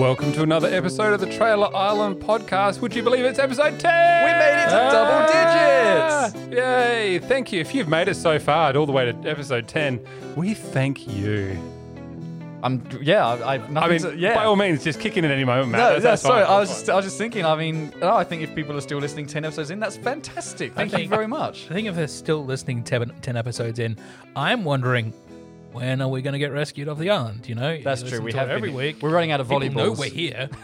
[0.00, 2.80] Welcome to another episode of the Trailer Island podcast.
[2.80, 4.24] Would you believe it's episode 10?
[4.24, 6.56] We made it to ah, double digits!
[6.56, 7.18] Yay!
[7.18, 7.60] Thank you.
[7.60, 10.00] If you've made it so far, all the way to episode 10,
[10.36, 11.54] we thank you.
[12.62, 13.26] I'm yeah.
[13.26, 14.34] I, I've I mean, to, yeah.
[14.36, 15.78] by all means, just kick in at any moment, Matt.
[15.78, 16.46] no, That's- that's sorry.
[16.46, 16.54] fine.
[16.54, 17.44] I was just, I was just thinking.
[17.44, 20.72] I mean, oh, I think if people are still listening ten episodes in, that's fantastic.
[20.72, 21.66] Thank you very much.
[21.70, 23.98] I think if they're still listening 10, 10 episodes in,
[24.34, 25.12] I'm wondering
[25.72, 27.48] when are we going to get rescued off the island?
[27.48, 28.18] You know, That's You true.
[28.18, 28.96] listen We to have it every been- week.
[29.02, 29.98] We're running out of People know volleyballs.
[29.98, 30.48] we're here.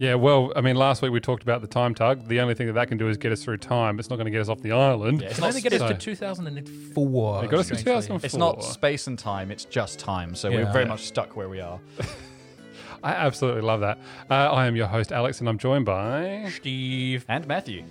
[0.00, 2.26] Yeah, well, I mean, last week we talked about the time tug.
[2.26, 4.00] The only thing that that can do is get us through time.
[4.00, 5.20] It's not going to get us off the island.
[5.20, 7.44] Yeah, it's Can not only get us so- to 2004.
[7.44, 8.02] It got us to strangely.
[8.02, 8.26] 2004.
[8.26, 9.52] It's not space and time.
[9.52, 10.34] It's just time.
[10.34, 11.78] So we're very much stuck where we are.
[13.04, 13.98] I absolutely love that.
[14.28, 16.50] Uh, I am your host, Alex, and I'm joined by.
[16.56, 17.24] Steve.
[17.28, 17.84] And Matthew.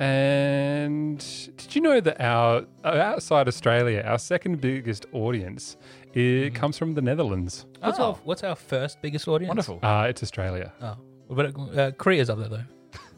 [0.00, 1.18] And
[1.56, 5.76] did you know that our outside Australia, our second biggest audience,
[6.14, 7.66] it comes from the Netherlands.
[7.80, 8.04] What's, Oh.
[8.04, 9.48] our, what's our first biggest audience?
[9.48, 9.78] Wonderful.
[9.82, 10.72] Uh, it's Australia.
[10.82, 10.96] Oh,
[11.28, 12.64] but uh, Korea's up there though.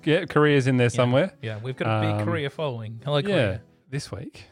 [0.04, 1.32] Yeah, Korea's in there somewhere.
[1.40, 3.00] Yeah, we've got a big Um, Korea following.
[3.04, 3.26] Hello, Yeah.
[3.26, 3.62] Korea.
[3.88, 4.44] This week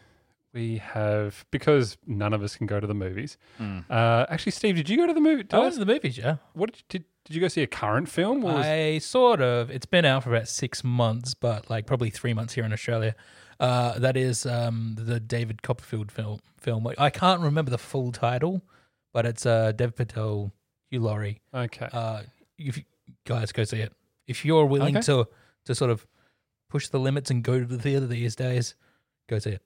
[0.53, 3.37] we have because none of us can go to the movies.
[3.59, 3.85] Mm.
[3.91, 5.45] Uh, actually, Steve, did you go to the movie?
[5.53, 6.37] I went to the movies, yeah.
[6.53, 8.45] What did you, did, did you go see a current film?
[8.45, 9.71] Or was, I sort of.
[9.71, 13.15] It's been out for about six months, but like probably three months here in Australia.
[13.59, 16.41] Uh, that is um, the David Copperfield film.
[16.59, 16.87] Film.
[16.99, 18.63] I can't remember the full title,
[19.13, 20.53] but it's uh, Dev Patel,
[20.91, 21.41] Hugh Laurie.
[21.55, 21.89] okay.
[21.93, 22.23] Uh,
[22.59, 22.85] if you,
[23.27, 23.93] guys go see it,
[24.27, 25.05] if you're willing Okay.
[25.07, 25.27] to
[25.65, 26.07] to sort of
[26.69, 28.75] push the limits and go to the theater these days,
[29.29, 29.63] go see it.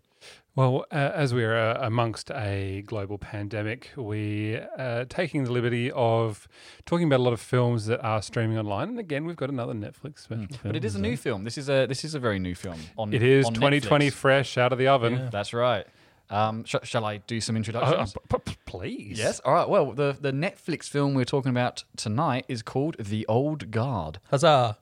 [0.57, 6.47] Well, uh, as we're uh, amongst a global pandemic, we are taking the liberty of
[6.87, 8.91] talking about a lot of films that are streaming online.
[8.91, 10.59] And again, we've got another Netflix special film.
[10.61, 10.63] Mm.
[10.63, 11.43] But it is a so- new film.
[11.43, 12.79] This is a this is a very new film.
[12.97, 14.13] On It is on 2020 Netflix.
[14.13, 15.15] fresh out of the oven.
[15.15, 15.29] Yeah.
[15.33, 15.87] That's right.
[16.31, 18.15] Um, sh- shall I do some Uh, uh, introductions?
[18.31, 19.19] p- p- please.
[19.19, 19.41] Yes.
[19.41, 19.69] All right.
[19.69, 24.21] Well, the the Netflix film we're talking about tonight is called The Old Guard.
[24.31, 24.79] Huzzah!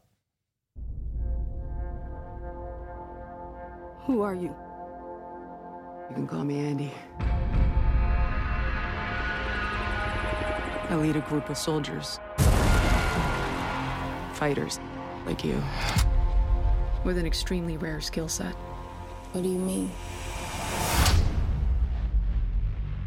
[4.07, 4.55] Who are you?
[6.13, 6.93] You can call me Andy.
[10.91, 12.21] I lead a group of soldiers.
[14.35, 14.79] Fighters,
[15.25, 15.59] like you.
[17.03, 18.53] With an extremely rare skill set.
[19.33, 19.91] What do you mean?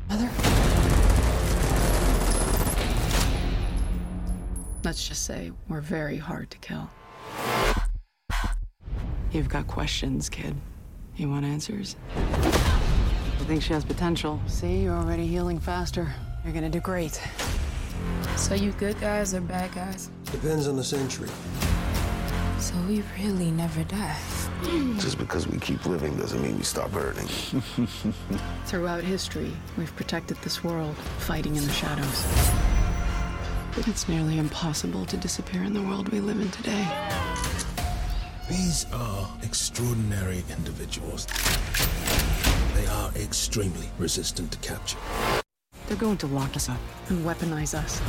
[0.09, 0.31] Mother?
[4.83, 6.89] Let's just say we're very hard to kill.
[9.31, 10.55] You've got questions, kid.
[11.17, 11.95] You want answers?
[13.45, 14.41] I think she has potential.
[14.47, 16.11] See, you're already healing faster.
[16.44, 17.22] You're gonna do great.
[18.38, 20.09] So you good guys or bad guys?
[20.31, 21.29] Depends on the century.
[22.57, 24.17] So we really never die.
[24.97, 27.28] Just because we keep living doesn't mean we stop hurting.
[28.66, 32.25] Throughout history, we've protected this world, fighting in the shadows.
[33.75, 36.88] But it's nearly impossible to disappear in the world we live in today.
[38.50, 41.28] These are extraordinary individuals.
[42.95, 44.97] They are extremely resistant to capture.
[45.88, 46.79] They're going to lock us up
[47.09, 48.01] and weaponize us.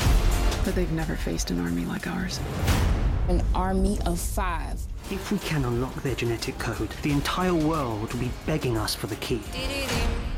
[0.65, 2.39] But they've never faced an army like ours.
[3.29, 4.81] An army of five.
[5.11, 9.09] If we can unlock their genetic code, the entire world will be begging us for
[9.09, 9.43] the key.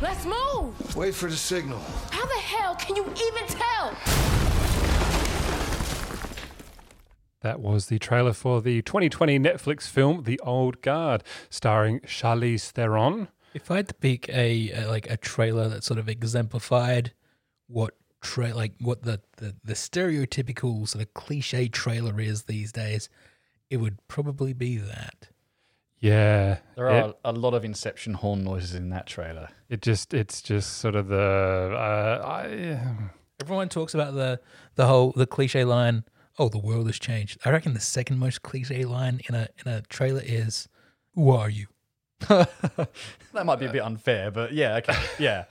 [0.00, 0.96] Let's move!
[0.96, 1.80] Wait for the signal.
[2.10, 3.94] How the hell can you even tell?
[7.42, 13.28] That was the trailer for the 2020 Netflix film The Old Guard, starring Charlize Theron.
[13.62, 17.12] If I had to pick a, a like a trailer that sort of exemplified
[17.66, 23.08] what tra- like what the, the the stereotypical sort of cliche trailer is these days,
[23.70, 25.28] it would probably be that.
[26.00, 29.48] Yeah, There it- are a lot of Inception horn noises in that trailer.
[29.68, 32.80] It just it's just sort of the uh, I,
[33.40, 34.40] Everyone talks about the
[34.76, 36.04] the whole the cliche line.
[36.38, 37.38] Oh, the world has changed.
[37.44, 40.68] I reckon the second most cliche line in a in a trailer is,
[41.14, 41.66] "Who are you?"
[43.34, 45.44] That might be a bit unfair, but yeah, okay, yeah,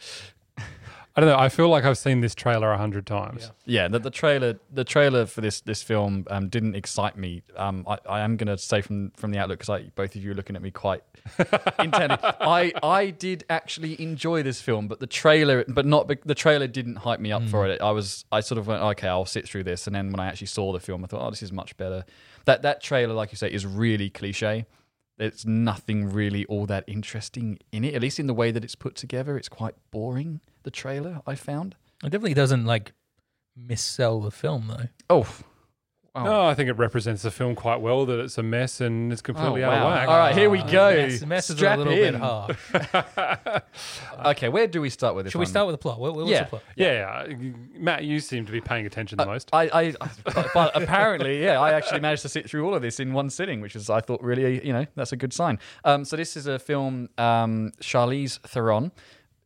[1.18, 1.38] I don't know.
[1.38, 3.50] I feel like I've seen this trailer a hundred times.
[3.66, 3.84] yeah.
[3.84, 7.42] yeah The, the trailer, the trailer for this this film um, didn't excite me.
[7.56, 10.32] Um, I, I am going to say from from the outlook because both of you
[10.32, 11.02] are looking at me quite
[11.80, 12.18] intently.
[12.22, 16.98] I I did actually enjoy this film, but the trailer, but not the trailer didn't
[16.98, 17.82] hype me up for it.
[17.82, 20.28] I was I sort of went okay, I'll sit through this, and then when I
[20.28, 22.06] actually saw the film, I thought, oh, this is much better.
[22.46, 24.68] That that trailer, like you say, is really cliche.
[25.18, 28.76] There's nothing really all that interesting in it, at least in the way that it's
[28.76, 29.38] put together.
[29.38, 30.42] It's quite boring.
[30.64, 31.76] The trailer I found.
[32.04, 32.94] It definitely doesn't like
[33.58, 34.88] missell the film though.
[35.10, 35.28] Oh,
[36.16, 39.22] No, I think it represents the film quite well that it's a mess and it's
[39.22, 39.88] completely Oh, out wow.
[39.88, 40.08] of whack.
[40.10, 40.92] All right, here we go.
[40.96, 42.14] Mess, mess is Strap a little in.
[42.14, 42.58] bit harsh.
[44.26, 45.32] Okay, where do we start with this?
[45.32, 45.50] Should we one?
[45.52, 46.00] start with the plot?
[46.00, 46.44] What, what's Yeah.
[46.44, 46.64] the plot?
[46.76, 47.36] Yeah, yeah.
[47.78, 49.50] Matt, you seem to be paying attention the most.
[49.54, 49.92] I, I,
[50.24, 53.30] but, but apparently, yeah, I actually managed to sit through all of this in one
[53.30, 55.60] sitting, which is, I thought, really, you know, that's a good sign.
[55.86, 57.10] Um, so this is a film.
[57.18, 58.92] Um, Charlize Theron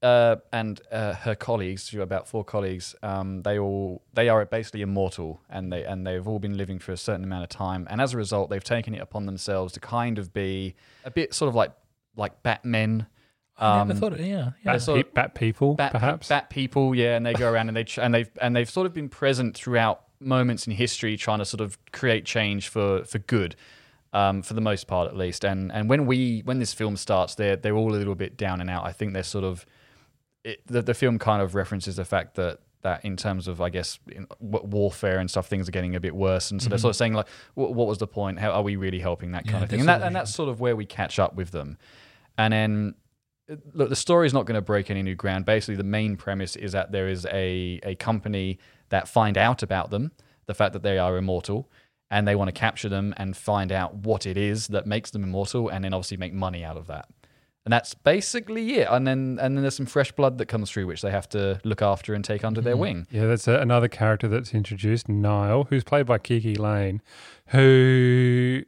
[0.02, 4.44] uh, and uh, her colleagues, who are about four colleagues, um, they all they are
[4.46, 7.88] basically immortal, and they and they've all been living for a certain amount of time,
[7.90, 10.76] and as a result, they've taken it upon themselves to kind of be
[11.06, 11.72] a bit sort of like
[12.16, 13.08] like Batmen.
[13.58, 14.22] I Um, never thought it.
[14.22, 14.72] Yeah, yeah.
[14.74, 16.28] bat, sort pe- bat people, bat, perhaps.
[16.30, 18.88] bat people, yeah, and they go around and they ch- and they've and they've sort
[18.88, 23.20] of been present throughout moments in history, trying to sort of create change for for
[23.20, 23.56] good,
[24.14, 25.44] um, for the most part at least.
[25.44, 28.62] And and when we when this film starts, they're they're all a little bit down
[28.62, 28.84] and out.
[28.86, 29.64] I think they're sort of
[30.44, 32.60] it, the the film kind of references the fact that.
[32.84, 36.16] That in terms of, I guess, in warfare and stuff, things are getting a bit
[36.16, 36.82] worse, and so they're mm-hmm.
[36.82, 38.40] sort of saying like, "What what was the point?
[38.40, 40.50] How are we really helping?" That kind Yeah, of thing, and that and that's sort
[40.50, 41.78] of where we catch up with them,
[42.40, 42.96] and then
[43.74, 45.46] look, the story's not going to break any new ground.
[45.46, 48.60] Basically, the main premise is that there is a, a company
[48.90, 50.12] that find out about them,
[50.46, 51.70] the fact that they are immortal,
[52.10, 55.24] and they want to capture them and find out what it is that makes them
[55.24, 57.08] immortal, and then obviously make money out of that.
[57.64, 58.88] And that's basically it.
[58.90, 61.60] And then and then there's some fresh blood that comes through, which they have to
[61.64, 63.06] look after and take under their wing.
[63.12, 67.02] Yeah, that's a, another character that's introduced, Nile, who's played by KiKi Layne,
[67.48, 68.64] who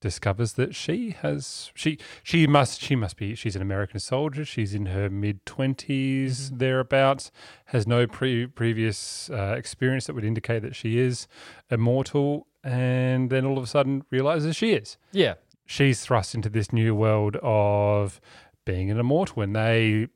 [0.00, 4.44] discovers that she has she she must she must be she's an American soldier.
[4.44, 7.30] She's in her mid 20s thereabouts.
[7.66, 11.28] Has no pre- previous uh, experience that would indicate that she is
[11.70, 15.34] immortal, and then all of a sudden realizes she is Yeah.
[15.66, 18.20] She's thrust into this new world of
[18.64, 20.08] being an immortal and they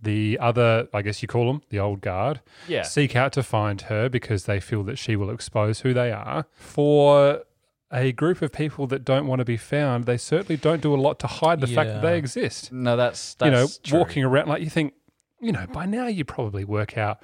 [0.00, 2.82] the other i guess you call them the old guard Yeah.
[2.82, 6.46] seek out to find her because they feel that she will expose who they are
[6.54, 7.42] for
[7.90, 10.96] a group of people that don't want to be found they certainly don't do a
[11.00, 13.98] lot to hide the fact that they exist No, that's that's you know true.
[14.00, 14.94] walking around like you think
[15.40, 17.22] you know by now you probably work out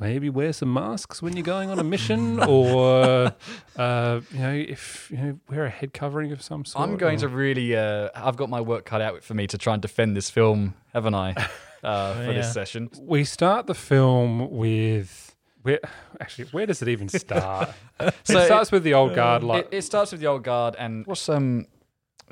[0.00, 3.32] maybe wear some masks when you're going on a mission or
[3.76, 7.18] uh, you know if you know wear a head covering of some sort I'm going
[7.18, 7.76] or- to really.
[7.76, 10.74] Uh, I've got my work cut out for me to try and defend this film,
[10.92, 11.34] haven't I?
[11.84, 12.32] Uh, for Yeah.
[12.32, 12.90] this session.
[13.00, 15.78] we start the film with where
[16.20, 17.68] actually where does it even start?
[18.24, 20.74] So it starts with the old guard It, like it starts with the old guard,
[20.78, 21.66] and what's um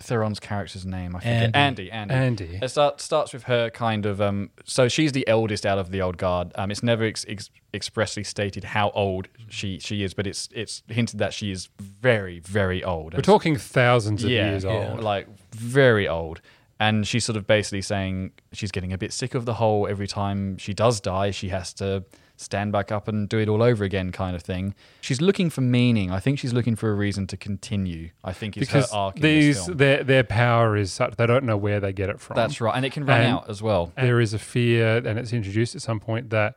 [0.00, 1.16] Theron's character's name?
[1.16, 1.56] I forget.
[1.56, 1.90] Andy.
[1.90, 2.14] Andy.
[2.14, 2.58] Andy.
[2.62, 4.20] It start, starts with her kind of.
[4.20, 6.52] Um, so she's the eldest out of the old guard.
[6.54, 10.82] Um, it's never ex- ex- expressly stated how old she she is, but it's it's
[10.88, 13.14] hinted that she is very very old.
[13.14, 15.02] We're talking thousands of yeah, years yeah, old.
[15.02, 16.40] like very old.
[16.80, 20.06] And she's sort of basically saying she's getting a bit sick of the whole every
[20.06, 22.04] time she does die, she has to
[22.40, 24.74] stand back up and do it all over again kind of thing.
[25.00, 26.10] She's looking for meaning.
[26.10, 28.10] I think she's looking for a reason to continue.
[28.24, 29.76] I think is because her arc in this these film.
[29.78, 32.36] their their power is such they don't know where they get it from.
[32.36, 32.74] That's right.
[32.76, 33.92] And it can run And- out as well.
[33.96, 36.54] There is a fear, and it's introduced at some point that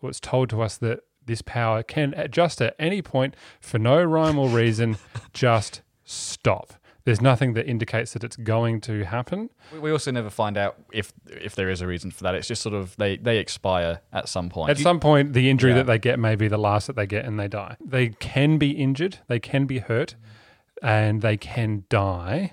[0.00, 4.02] what's told to us that this power can at just at any point, for no
[4.02, 4.96] rhyme or reason,
[5.32, 6.74] just stop.
[7.04, 9.50] There's nothing that indicates that it's going to happen.
[9.72, 12.34] We- We also never find out if if there is a reason for that.
[12.34, 14.70] It's just sort of they they expire at some point.
[14.70, 15.78] At some point, the injury Yeah.
[15.78, 17.76] that they get may be the last that they get, and they die.
[17.84, 20.14] They can be injured, they can be hurt,
[20.82, 22.52] and they can die,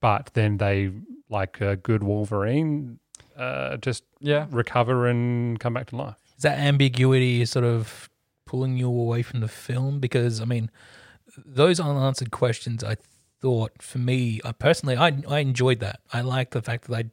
[0.00, 0.90] but then they,
[1.28, 2.98] like a good Wolverine,
[3.36, 4.46] uh, just yeah.
[4.50, 6.16] recover and come back to life.
[6.36, 8.08] Is that ambiguity sort of
[8.46, 10.00] pulling you away from the film?
[10.00, 10.70] Because I mean,
[11.36, 12.82] those unanswered questions.
[12.84, 12.96] I
[13.40, 16.00] thought for me, I personally, I I enjoyed that.
[16.12, 17.06] I liked the fact that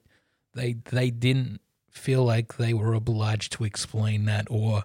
[0.56, 4.84] they they they didn't feel like they were obliged to explain that or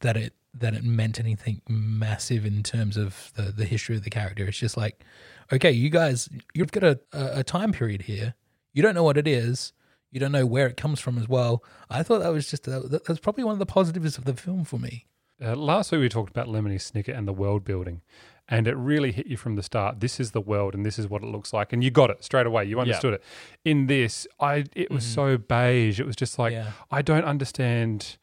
[0.00, 4.10] that it that it meant anything massive in terms of the the history of the
[4.10, 4.46] character.
[4.46, 5.04] It's just like,
[5.52, 8.34] okay, you guys, you've got a a time period here.
[8.72, 9.72] You don't know what it is.
[10.10, 11.62] You don't know where it comes from as well.
[11.88, 14.34] I thought that was just a, that was probably one of the positives of the
[14.34, 15.06] film for me.
[15.42, 18.02] Uh, last week we talked about Lemony Snicket and the world building,
[18.48, 20.00] and it really hit you from the start.
[20.00, 22.22] This is the world, and this is what it looks like, and you got it
[22.22, 22.64] straight away.
[22.64, 23.22] You understood it.
[23.64, 25.98] In this, I it was so beige.
[25.98, 26.72] It was just like Yeah.
[26.90, 28.18] I don't understand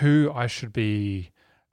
[0.00, 1.30] who I should be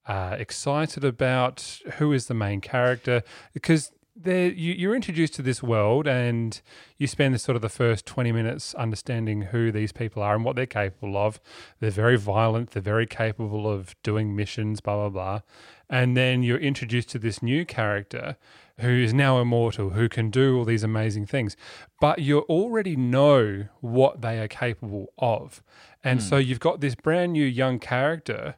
[0.08, 1.82] uh, excited about.
[1.98, 3.22] Who is the main character?
[3.54, 3.92] Because
[4.24, 6.62] there, you, you're introduced to this world, and
[6.98, 10.44] you spend the sort of the first 20 minutes understanding who these people are and
[10.44, 11.40] what they're capable of.
[11.80, 12.72] They're very violent.
[12.72, 14.82] They're very capable of doing missions.
[14.82, 15.42] Blah blah blah.
[15.90, 18.38] And then you're introduced to this new character
[18.80, 21.58] who is now immortal, who can do all these amazing things.
[22.00, 25.64] But you already know what they are capable of.
[26.04, 26.26] And hmm.
[26.26, 28.56] so you've got this brand new young character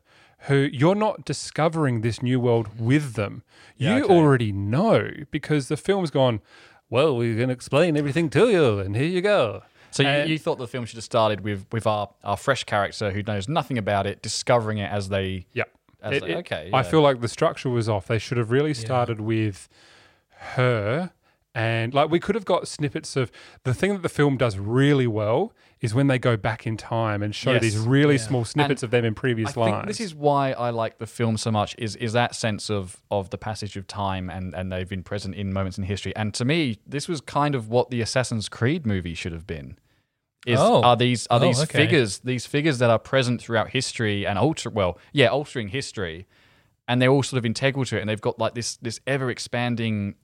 [0.48, 3.44] who you're not discovering this new world with them.
[3.78, 4.14] Yeah, you okay.
[4.14, 6.42] already know because the film's gone,
[6.90, 9.64] well, we're going to explain everything to you, and here you go.
[9.92, 12.64] So you, And- you thought the film should have started with with our, our fresh
[12.64, 15.46] character who knows nothing about it, discovering it as they.
[15.54, 15.70] Yep.
[16.02, 18.08] As It- they- it- okay, I feel like the structure was off.
[18.08, 19.68] They should have really started with
[20.56, 21.12] her.
[21.54, 23.30] And like we could have got snippets of
[23.66, 27.22] the thing that the film does really well is when they go back in time
[27.22, 27.62] and show Yes.
[27.62, 28.22] these really Yeah.
[28.22, 29.74] small snippets And of them in previous I lines.
[29.76, 33.02] think this is why I like the film so much is is that sense of
[33.12, 36.16] of the passage of time and and they've been present in moments in history.
[36.16, 39.78] And to me, this was kind of what the Assassin's Creed movie should have been.
[40.48, 40.82] Is Oh.
[40.84, 41.80] are these are Oh, these okay.
[41.80, 46.28] figures these figures that are present throughout history and alter well yeah altering history,
[46.88, 49.30] and they're all sort of integral to it, and they've got like this this ever
[49.30, 50.16] expanding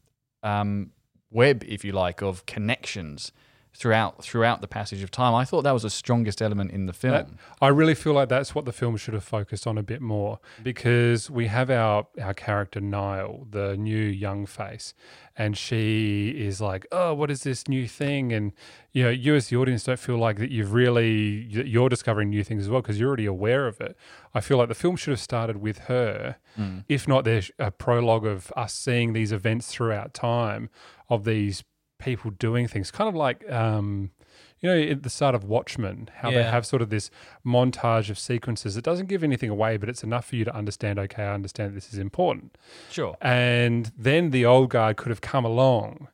[0.44, 0.92] um,
[1.32, 3.32] web, if you like, of connections
[3.78, 5.36] throughout throughout the passage of time.
[5.36, 7.14] I thought that was the strongest element in the film.
[7.14, 7.30] That-
[7.62, 10.40] I really feel like that's what the film should have focused on a bit more
[10.64, 14.96] because we have our our character Nile, the new young face,
[15.36, 18.52] and she is like, "Oh, what is this new thing?" And
[18.94, 22.30] you know, you as the audience don't feel like that you've really that you're discovering
[22.32, 23.96] new things as well because you're already aware of it.
[24.34, 26.80] I feel like the film should have started with her, hmm.
[26.90, 30.72] if not there's a prologue of us seeing these events throughout time
[31.10, 31.64] of these
[32.00, 33.50] people doing things, kind of like.
[33.52, 34.12] um
[34.60, 37.12] you know, at the start of Watchmen, how they have sort of this
[37.46, 38.76] montage of sequences.
[38.76, 41.78] It doesn't give anything away, but it's enough for you to understand, okay, I understand
[41.78, 42.58] this is important.
[42.90, 43.16] Sure.
[43.22, 46.08] And then the old guard could have come along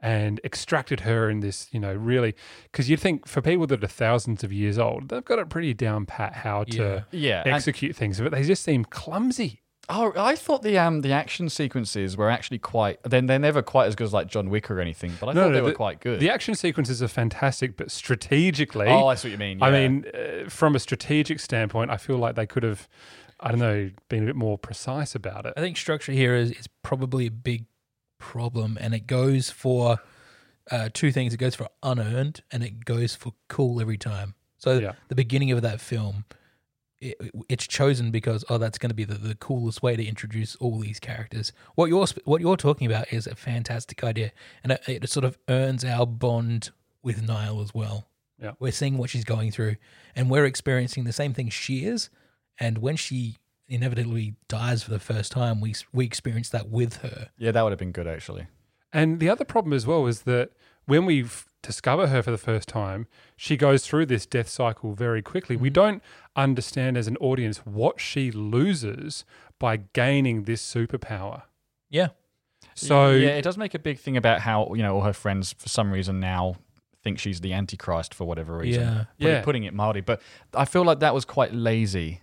[0.00, 2.36] and extracted her in this, you know, really,
[2.70, 5.74] because you'd think for people that are thousands of years old, they've got it pretty
[5.74, 9.62] down pat how to Yeah, and- execute things, but they just seem clumsy.
[9.92, 13.02] Oh, I thought the um the action sequences were actually quite.
[13.02, 15.50] Then they're never quite as good as like John Wick or anything, but I thought
[15.52, 16.20] they were quite good.
[16.20, 19.62] The action sequences are fantastic, but strategically, oh, I see what you mean.
[19.62, 22.88] I mean, uh, from a strategic standpoint, I feel like they could have,
[23.40, 25.54] I don't know, been a bit more precise about it.
[25.56, 27.66] I think structure here is, is probably a big
[28.18, 29.98] problem, and it goes for
[30.70, 31.34] uh, two things.
[31.34, 34.34] It goes for unearned, and it goes for cool every time.
[34.58, 34.92] So Yeah.
[35.08, 36.26] the beginning of that film,
[37.00, 37.16] it,
[37.48, 40.78] it's chosen because oh, that's going to be the, the coolest way to introduce all
[40.78, 41.52] these characters.
[41.74, 45.38] What you're what you're talking about is a fantastic idea, and it, it sort of
[45.48, 46.70] earns our bond
[47.02, 48.08] with Nile as well.
[48.38, 48.52] Yeah.
[48.58, 49.76] We're seeing what she's going through,
[50.14, 52.10] and we're experiencing the same thing she is.
[52.58, 53.36] And when she
[53.68, 57.30] inevitably dies for the first time, we we experience that with her.
[57.38, 58.46] yeah, that would have been good actually.
[58.92, 60.50] And the other problem as well is that
[60.86, 64.94] when we f- discover her for the first time, she goes through this death cycle
[64.94, 65.56] very quickly.
[65.56, 65.74] We mm-hmm.
[65.74, 66.02] don't
[66.36, 69.24] understand as an audience what she loses
[69.58, 71.42] by gaining this superpower.
[71.90, 72.08] Yeah,
[72.74, 75.52] So yeah, it does make a big thing about how you know all her friends
[75.52, 76.56] for some reason now
[77.02, 78.82] think she's the antichrist for whatever reason.
[78.82, 79.04] Yeah.
[79.18, 79.42] Put- Yeah.
[79.42, 80.20] putting it mildly, but
[80.54, 82.20] I feel like that was quite lazy.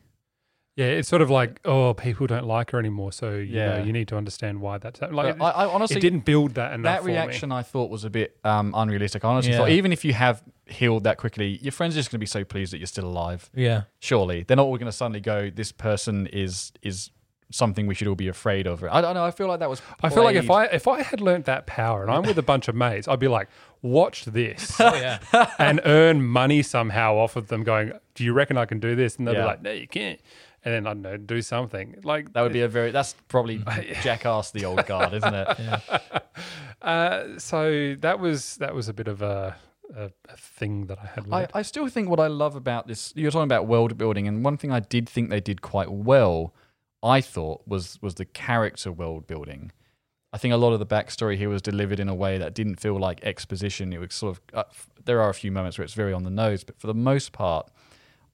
[0.77, 3.11] Yeah, it's sort of like, oh, people don't like her anymore.
[3.11, 3.79] So you Yeah.
[3.79, 5.17] know, you need to understand why that's happening.
[5.17, 6.83] Like, I, I honestly it didn't build that enough.
[6.83, 7.13] that for me.
[7.13, 9.25] reaction I thought was a bit um, unrealistic.
[9.25, 9.57] I honestly Yeah.
[9.57, 12.25] thought even if you have healed that quickly, your friends are just going to be
[12.27, 13.49] so pleased that you're still alive.
[13.53, 17.09] yeah, Surely they're not all going to suddenly go, "This person is is
[17.49, 19.23] something we should all be afraid of." I don't know.
[19.25, 19.81] I feel like that was.
[20.03, 22.37] I feel like if played- I if I had learnt that power and I'm with
[22.37, 23.47] a bunch of mates, I'd be like,
[23.81, 25.19] watch this oh yeah.
[25.57, 27.63] and earn money somehow off of them.
[27.63, 29.15] Going, do you reckon I can do this?
[29.15, 29.41] And they'll Yeah.
[29.41, 30.19] be like, no, you can't.
[30.63, 33.63] And then I don't know, do something like that would be a very that's probably
[34.03, 35.57] jackass the old guard, isn't it?
[36.79, 39.55] Uh, so that was that was a bit of a
[39.95, 41.25] a, a thing that I had.
[41.31, 41.51] I, Learned.
[41.55, 44.57] I still think what I love about this you're talking about world building and one
[44.57, 46.53] thing I did think they did quite well
[47.01, 49.71] I thought was was the character world building.
[50.33, 52.75] I think a lot of the backstory here was delivered in a way that didn't
[52.75, 53.93] feel like exposition.
[53.93, 54.63] It was sort of uh,
[55.05, 57.31] there are a few moments where it's very on the nose, but for the most
[57.31, 57.71] part,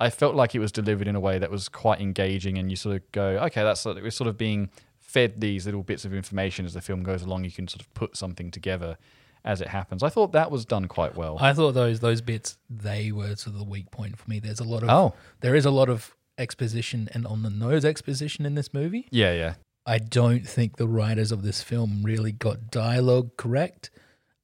[0.03, 2.75] I felt like it was delivered in a way that was quite engaging, and you
[2.75, 4.69] sort of go, okay, that's we're sort of being
[5.00, 7.43] fed these little bits of information as the film goes along.
[7.45, 8.98] You can sort of put something together
[9.45, 10.03] as it happens.
[10.03, 11.38] I thought that was done quite well.
[11.39, 14.39] I thought those those bits they were sort of the weak point for me.
[14.39, 15.13] There's a lot of Oh.
[15.41, 19.07] there is a lot of exposition and on the nose exposition in this movie.
[19.12, 19.53] yeah, yeah.
[19.86, 23.91] I don't think the writers of this film really got dialogue correct.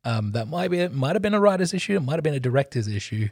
[0.04, 1.96] Um, that might be might have been a writer's issue.
[1.96, 3.30] It might have been a director's issue,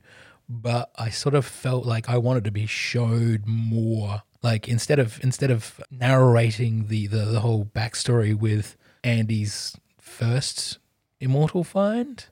[0.49, 4.23] but I sort of felt like I wanted to be showed more.
[4.43, 10.77] Like instead of instead of narrating the the, the whole backstory with Andy's first
[11.19, 12.25] immortal find,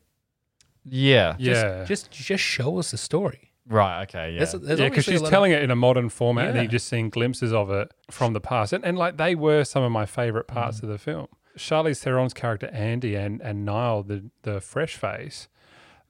[0.84, 1.36] Yeah.
[1.40, 3.52] yeah, just just show us the story.
[3.68, 4.04] Right.
[4.04, 4.32] Okay.
[4.34, 4.38] Yeah.
[4.46, 6.68] There's, there's yeah, because she's lot of- telling it in a modern format, and you're
[6.68, 9.92] just seeing glimpses of it from the past, and, and like they were some of
[9.92, 10.54] my favorite Mm.
[10.54, 11.28] parts of the film.
[11.58, 15.48] Charlize Theron's character Andy and and Nile, the the fresh face,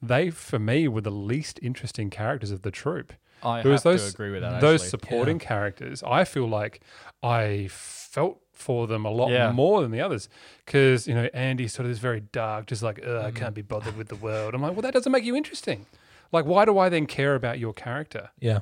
[0.01, 3.13] they for me were the least interesting characters of the troupe.
[3.43, 4.89] I It was have to those agree with that, those actually.
[4.89, 6.01] supporting characters.
[6.03, 6.81] I feel like
[7.21, 9.51] I felt for them a lot Yeah.
[9.51, 10.29] more than the others
[10.65, 13.35] because you know Andy's sort of this very dark, just like Ugh, I Mm.
[13.35, 14.53] can't be bothered with the world.
[14.55, 15.85] I'm like, well, that doesn't make you interesting.
[16.31, 18.31] Like, why do I then care about your character?
[18.39, 18.59] Yeah.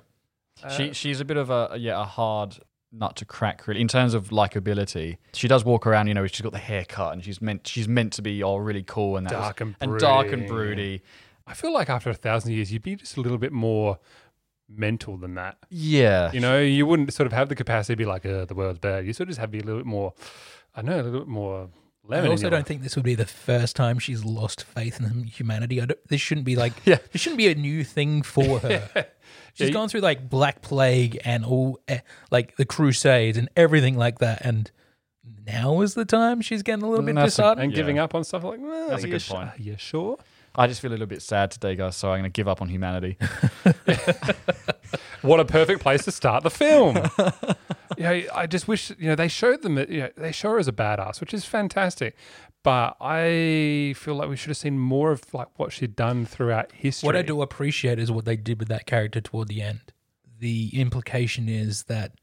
[0.70, 2.60] she she's a bit of a yeah a hard
[2.94, 5.18] nut to crack really in terms of likability.
[5.34, 8.14] She does walk around, you know, she's got the haircut and she's meant she's meant
[8.14, 11.02] to be all really cool and that Dark was- and dark and broody.
[11.48, 13.98] I feel like after a thousand years, you'd be just a little bit more
[14.70, 15.58] mental than that.
[15.70, 18.54] Yeah, You know, you wouldn't sort of have the capacity to be like, uh, the
[18.56, 19.06] world's bad.
[19.06, 20.14] You sort of just have to be a little bit more,
[20.76, 21.70] I know, a little bit more
[22.06, 22.26] I lemon.
[22.26, 22.68] in also don't life.
[22.68, 25.82] think this would be the first time she's lost faith in humanity.
[25.82, 26.98] I don't, this shouldn't be like Yeah.
[27.12, 29.06] this shouldn't be a new thing for her.
[29.54, 32.00] She's Yeah, gone through like Black Plague and all eh,
[32.32, 34.70] like the Crusades and everything like that, and
[35.46, 37.64] now is the time she's getting a little bit That's a- disheartened.
[37.64, 37.76] and Yeah.
[37.78, 39.50] giving up on stuff like, well, That's a good you su- point.
[39.50, 40.18] Are you sure?
[40.56, 41.96] I just feel a little bit sad today, guys.
[41.96, 43.18] So I'm going to give up on humanity.
[45.24, 46.98] What a perfect place to start the film.
[47.98, 49.78] you know, I just wish you know they showed them.
[49.78, 52.18] You know, they show her as a badass, which is fantastic.
[52.62, 56.74] But I feel like we should have seen more of like what she'd done throughout
[56.74, 57.08] history.
[57.08, 59.94] What I do appreciate is what they did with that character toward the end.
[60.40, 62.16] The implication is that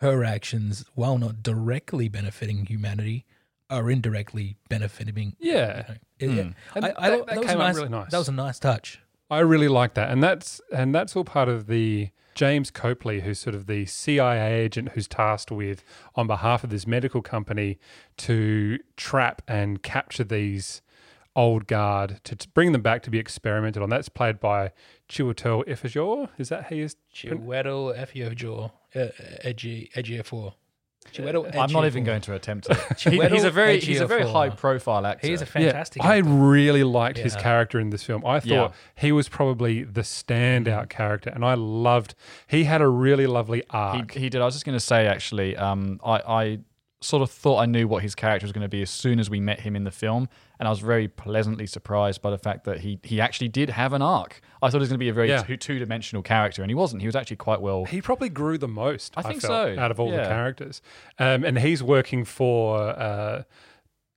[0.00, 3.26] her actions, while not directly benefiting humanity,
[3.70, 5.36] are indirectly benefiting.
[5.38, 6.40] Yeah, you know.
[6.40, 6.50] It- Hmm.
[6.74, 8.10] I, I that- thought that came a out really nice.
[8.10, 9.00] That was a nice touch.
[9.30, 13.38] I really like that, and that's and that's all part of the James Copley, who's
[13.38, 15.82] sort of the CIA agent who's tasked with,
[16.14, 17.78] on behalf of this medical company,
[18.18, 20.82] to trap and capture these
[21.36, 23.88] old guard to, to bring them back to be experimented on.
[23.88, 24.70] That's played by
[25.08, 26.28] Chiwetel Ejiofor.
[26.38, 26.88] Is that how you?
[27.12, 29.08] Chiwetel Ejiofor, uh,
[29.42, 30.54] Edgy, Ejiofor.
[31.12, 32.76] Chiwetel I'm not even going to attempt it.
[32.76, 32.82] He-
[33.18, 34.32] Chiwetel he's a very he's a very Ejiofor.
[34.32, 35.26] high profile actor.
[35.26, 36.02] He's a fantastic.
[36.02, 36.28] Yeah, I actor.
[36.30, 37.42] really liked his Yeah.
[37.42, 38.24] character in this film.
[38.26, 38.68] I thought Yeah.
[38.96, 42.14] he was probably the standout character, and I loved.
[42.46, 44.12] He had a really lovely arc.
[44.12, 44.40] He, he did.
[44.40, 46.58] I was just going to say, actually, um, I, I
[47.00, 49.28] sort of thought I knew what his character was going to be as soon as
[49.28, 52.64] we met him in the film, and I was very pleasantly surprised by the fact
[52.64, 54.40] that he he actually did have an arc.
[54.62, 55.42] I thought he was going to be a very Yeah.
[55.42, 57.02] two dimensional character, and he wasn't.
[57.02, 57.84] He was actually quite well.
[57.84, 59.12] he probably grew the most.
[59.16, 60.80] I think felt, so, Out of all the characters,
[61.18, 63.42] um, and he's working for uh,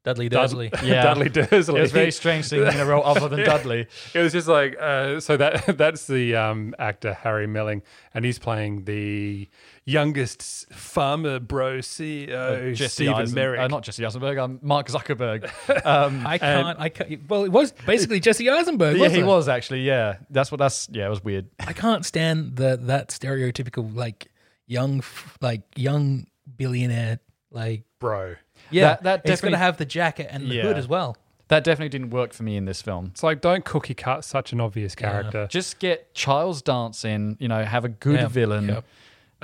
[0.08, 0.70] Dudley Dud- Dursley.
[0.84, 1.04] Yeah.
[1.08, 1.78] Dudley Dursley.
[1.80, 3.88] It was very strange seeing him in a role other than Dudley.
[4.14, 7.82] It was just like uh, so that that's the um, actor Harry Melling,
[8.14, 9.50] and he's playing the
[9.86, 13.60] youngest pharma bro CEO Jesse Stephen Eisen- Merrick.
[13.60, 15.50] uh, not Jesse Eisenberg, um, Mark Zuckerberg.
[15.86, 16.80] Um, I can't.
[16.80, 17.30] I can't.
[17.30, 18.96] Well, it was basically Jesse Eisenberg.
[18.96, 19.28] yeah, wasn't he it?
[19.28, 19.82] was actually.
[19.82, 20.60] Yeah, that's what.
[20.60, 21.08] That's yeah.
[21.08, 21.48] It was weird.
[21.60, 24.32] I can't stand the that stereotypical like
[24.68, 25.04] young
[25.42, 27.20] like young billionaire
[27.52, 28.36] like bro.
[28.70, 28.90] yeah.
[28.96, 30.64] That- that he's definitely- gonna have the jacket and the Yeah.
[30.64, 31.18] hood as well.
[31.50, 33.08] That definitely didn't work for me in this film.
[33.14, 35.48] It's like don't cookie cut such an obvious character.
[35.50, 38.86] Just get Charles Dance in, you know, have a good Yeah, villain, yep.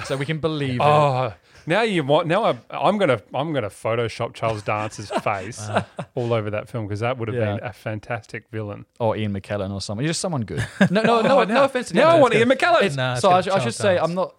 [0.03, 0.89] so we can believe oh, it.
[0.89, 1.33] Oh,
[1.65, 5.83] now you want now I, I'm gonna I'm gonna Photoshop Charles Dance's face uh-huh.
[6.13, 7.55] all over that film because that would have Yeah.
[7.55, 8.85] been a fantastic villain.
[8.99, 10.05] Or Ian McKellen or something.
[10.05, 10.67] Just someone good.
[10.91, 12.21] No, no, oh, no, no offense to Now I him.
[12.21, 12.95] want Ian McKellen.
[12.97, 14.09] Nah, it's So I, got I should Charles say, Dance.
[14.09, 14.35] I'm not.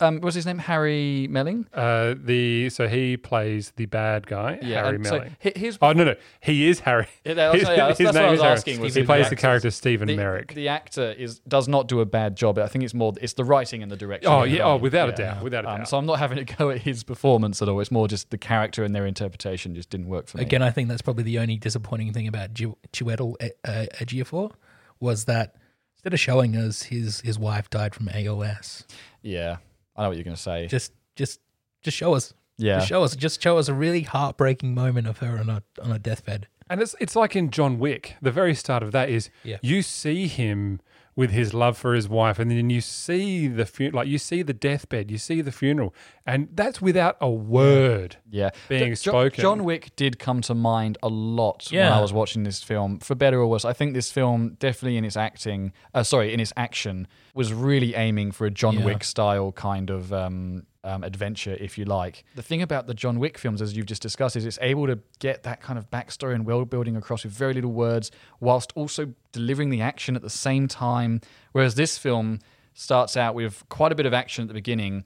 [0.00, 1.66] Um, was his name Harry Melling?
[1.72, 5.36] Uh, the so he plays the bad guy, Harry and so Melling.
[5.42, 7.06] hi- his, oh no, no, he is Harry.
[7.24, 8.52] Yeah, that His- yeah, that's- his that's what name I is was Harry.
[8.52, 9.40] asking was He the plays the actors.
[9.40, 10.54] character Stephen the, Merrick.
[10.54, 12.58] the actor is does not do a bad job.
[12.58, 14.30] I think it's more it's the writing and the direction.
[14.30, 14.82] Oh, of the yeah, oh, film.
[14.82, 15.88] without a doubt, without a Um, doubt.
[15.88, 17.78] So I'm not having to go at his performance at all.
[17.80, 20.42] It's more just the character and their interpretation just didn't work for me.
[20.44, 24.52] Again, I think that's probably the only disappointing thing about Chi- Chiwetel E- uh, Ejiofor
[24.98, 25.54] was that
[25.96, 28.84] instead of showing us his his wife died from ALS,
[29.22, 29.56] yeah,
[29.96, 30.66] I know what you're going to say.
[30.66, 31.40] just just
[31.82, 32.34] just show us.
[32.58, 33.16] yeah, Just show us.
[33.16, 36.46] Just show us a really heartbreaking moment of her on a on a deathbed.
[36.68, 38.16] And it's it's like in John Wick.
[38.22, 39.58] The very start of that is Yeah.
[39.62, 40.80] you see him
[41.16, 44.42] with his love for his wife, and then you see the fu- like you see
[44.42, 45.92] the deathbed, you see the funeral,
[46.32, 48.16] and that's without a word.
[48.30, 49.42] Yeah, being Jo- spoken.
[49.42, 51.96] John Wick did come to mind a lot when Yeah.
[51.98, 53.64] I was watching this film, for better or worse.
[53.64, 57.94] I think this film definitely in its acting, uh, sorry, in its action, was really
[57.94, 58.84] aiming for a John Yeah.
[58.84, 62.24] Wick style kind of um, um, adventure, if you like.
[62.36, 64.98] The thing about the John Wick films, as you've just discussed, is it's able to
[65.18, 69.12] get that kind of backstory and world building across with very little words, whilst also
[69.32, 71.20] delivering the action at the same time.
[71.52, 72.38] Whereas this film
[72.72, 75.04] starts out with quite a bit of action at the beginning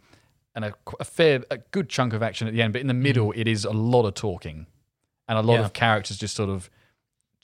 [0.55, 2.73] and a, a fair, a good chunk of action at the end.
[2.73, 4.67] But in the middle, it is a lot of talking
[5.29, 5.65] and a lot Yeah.
[5.65, 6.71] of characters just sort of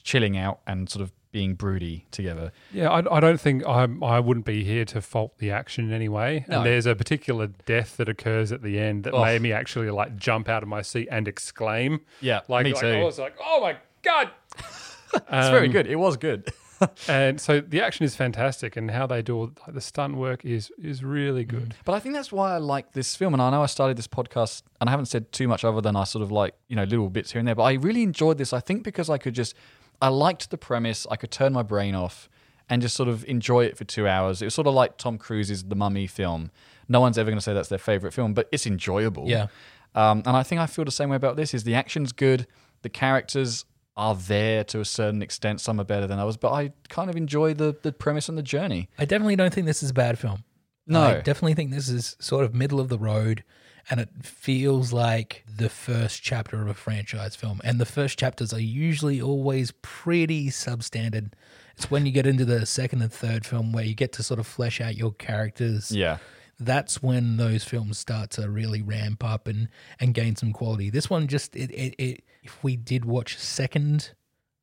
[0.03, 2.51] chilling out and sort of being broody together.
[2.73, 5.93] Yeah, I, I don't think I I wouldn't be here to fault the action in
[5.93, 6.45] any way.
[6.49, 6.57] No.
[6.59, 9.25] And there's a particular death that occurs at the end that Oh.
[9.25, 12.01] made me actually like jump out of my seat and exclaim.
[12.21, 12.89] Yeah, Like, me like, too.
[12.89, 14.31] I was like, oh my god.
[15.13, 15.87] It's very Um, good.
[15.89, 16.53] It was good.
[17.09, 20.45] and so the action is fantastic, and how they do all, like, the stunt work
[20.45, 21.75] is is really good.
[21.85, 23.35] But I think that's why I like this film.
[23.35, 25.97] And I know I started this podcast and I haven't said too much other than
[25.97, 27.55] I sort of like, you know, little bits here and there.
[27.55, 28.53] But I really enjoyed this.
[28.53, 29.55] I think because I could just,
[30.01, 31.07] I liked the premise.
[31.11, 32.29] I could turn my brain off
[32.69, 34.41] and just sort of enjoy it for two hours.
[34.41, 36.51] It was sort of like Tom Cruise's The Mummy film.
[36.89, 39.29] No one's ever going to say that's their favorite film, but it's enjoyable.
[39.29, 39.49] Yeah.
[39.95, 41.53] Um, and I think I feel the same way about this.
[41.53, 42.47] Is the action's good,
[42.83, 43.65] the characters
[43.97, 45.61] are there to a certain extent.
[45.61, 48.43] Some are better than others, but I kind of enjoy the the premise and the
[48.43, 48.89] journey.
[48.99, 50.45] I definitely don't think this is a bad film.
[50.87, 51.03] No.
[51.03, 53.45] I definitely think this is sort of middle of the road
[53.89, 57.61] and it feels like the first chapter of a franchise film.
[57.65, 61.33] And the first chapters are usually always pretty substandard.
[61.77, 64.41] It's when you get into the second and third film where you get to sort
[64.41, 65.91] of flesh out your characters.
[65.93, 66.19] Yeah.
[66.61, 69.69] That's when those films start to really ramp up and,
[69.99, 70.91] and gain some quality.
[70.91, 74.13] This one just it, it, it if we did watch second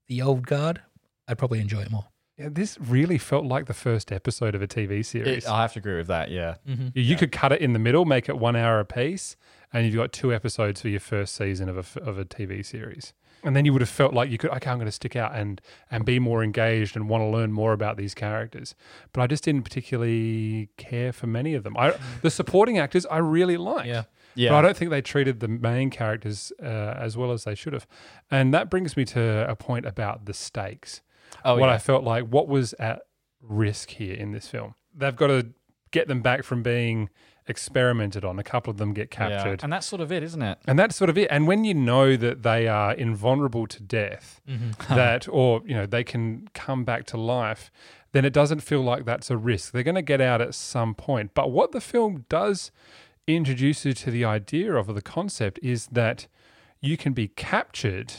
[0.07, 0.81] the old guard,
[1.27, 2.05] I'd probably enjoy it more.
[2.37, 5.43] Yeah, this really felt like the first episode of a TV series.
[5.45, 6.29] It- I have to agree with that.
[6.29, 6.55] Yeah.
[6.69, 6.89] Mm-hmm.
[6.93, 9.35] you you could cut it in the middle, make it one hour a piece,
[9.73, 12.63] and you've got two episodes for your first season of a, f- of a TV
[12.63, 13.13] series.
[13.43, 15.35] And then you would have felt like you could, okay, I'm going to stick out
[15.35, 18.75] and, and be more engaged and want to learn more about these characters.
[19.13, 21.77] But I just didn't particularly care for many of them.
[21.77, 23.87] I, the supporting actors I really liked.
[23.87, 24.03] Yeah.
[24.35, 24.49] Yeah.
[24.49, 27.73] But I don't think they treated the main characters uh, as well as they should
[27.73, 27.87] have.
[28.29, 31.01] And that brings me to a point about the stakes.
[31.45, 31.73] Oh, what yeah.
[31.73, 33.01] I felt like, what was at
[33.41, 34.75] risk here in this film?
[34.95, 35.47] They've got to
[35.91, 37.09] get them back from being
[37.47, 38.39] experimented on.
[38.39, 39.29] A couple of them get Yeah.
[39.29, 39.63] captured.
[39.63, 40.57] And that's sort of it, isn't it?
[40.67, 41.27] And that's sort of it.
[41.31, 44.71] And when you know that they are invulnerable to death, mm-hmm.
[44.95, 47.71] that or you know they can come back to life,
[48.11, 49.71] then it doesn't feel like that's a risk.
[49.71, 51.31] They're going to get out at some point.
[51.33, 52.71] But what the film does
[53.27, 56.27] introduce you to the idea of or the concept is that
[56.81, 58.13] you can be captured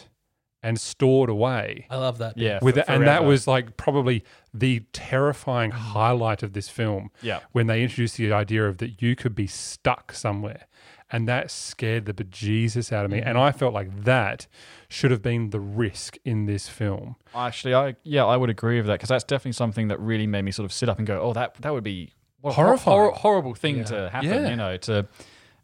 [0.62, 2.36] and stored away I love that.
[2.36, 2.58] Yeah.
[2.60, 4.24] with for- it, and that was like probably
[4.60, 7.10] the terrifying highlight of this film.
[7.22, 7.40] Yeah.
[7.52, 10.66] when they introduced the idea of that you could be stuck somewhere,
[11.10, 13.20] and that scared the bejesus out of me.
[13.20, 13.40] And mm.
[13.40, 14.46] I felt like that
[14.88, 17.16] should have been the risk in this film.
[17.34, 20.42] Actually, I yeah, I would agree with that because that's definitely something that really made
[20.42, 22.64] me sort of sit up and go, "Oh, that that would be what a hor-
[22.66, 22.98] Horrifying.
[22.98, 23.84] hor- horrible thing Yeah.
[23.84, 24.50] to happen." Yeah.
[24.50, 25.06] You know, to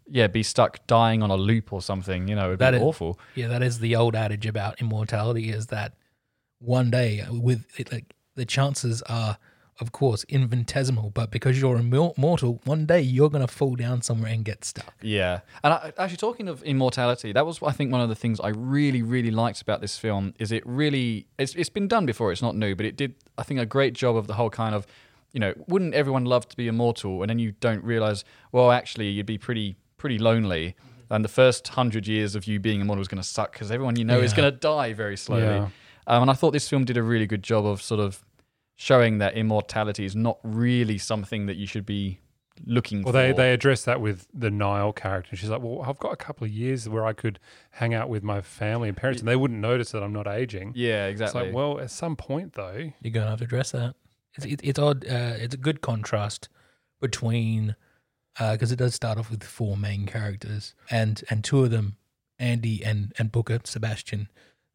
[0.07, 2.28] yeah, be stuck dying on a loop or something.
[2.28, 3.18] You know, it'd be That is- awful.
[3.35, 5.94] Yeah, that is the old adage about immortality is that
[6.59, 9.38] one day with it, like the chances are
[9.81, 14.03] of course infinitesimal, but because you're immor- immortal, one day you're going to fall down
[14.03, 14.94] somewhere and get stuck.
[15.03, 18.40] Yeah, and I, actually, talking of immortality, that was I think one of the things
[18.40, 22.31] I really, really liked about this film is it really it's it's been done before.
[22.33, 24.75] It's not new, but it did I think a great job of the whole kind
[24.75, 24.87] of
[25.33, 29.09] you know wouldn't everyone love to be immortal, and then you don't realize well actually
[29.09, 30.68] you'd be pretty pretty lonely.
[30.68, 30.90] Mm-hmm.
[31.11, 33.97] And the first hundred years of you being immortal is going to suck because everyone
[33.97, 35.42] you know is going to die very slowly.
[35.42, 35.68] Yeah.
[36.06, 38.24] Um, and I thought this film did a really good job of sort of
[38.76, 42.18] showing that immortality is not really something that you should be
[42.66, 43.18] looking Well, for.
[43.18, 45.34] they they address that with the Nile character.
[45.36, 47.38] She's like, "Well, I've got a couple of years where I could
[47.72, 50.72] hang out with my family and parents, and they wouldn't notice that I'm not aging."
[50.76, 51.46] yeah, It's exactly.
[51.46, 53.94] like, well, at some point though, You're going to have to address that.
[54.36, 55.04] It's it, it's odd.
[55.04, 56.48] Uh, it's a good contrast
[57.00, 57.74] between
[58.38, 61.96] because it does start off with four main characters, and and two of them,
[62.38, 64.28] Andy and and Booker Sebastian.